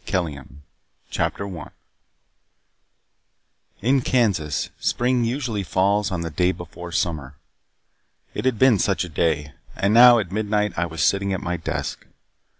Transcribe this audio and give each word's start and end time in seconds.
KELLEAM 0.07 0.33
ILLUSTRATED 0.35 0.57
by 0.57 0.61
FINLAY 1.11 1.11
CHAPTER 1.11 1.47
1 1.47 1.71
In 3.83 4.01
Kansas, 4.01 4.71
spring 4.79 5.23
usually 5.25 5.61
falls 5.61 6.09
on 6.09 6.21
the 6.21 6.31
day 6.31 6.51
before 6.51 6.91
summer. 6.91 7.35
It 8.33 8.45
had 8.45 8.57
been 8.57 8.79
such 8.79 9.03
a 9.03 9.09
day, 9.09 9.53
and 9.75 9.93
now 9.93 10.17
at 10.17 10.31
midnight 10.31 10.73
I 10.75 10.87
was 10.87 11.03
sitting 11.03 11.33
at 11.33 11.39
my 11.41 11.55
desk. 11.55 12.07